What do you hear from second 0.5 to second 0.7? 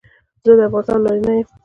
د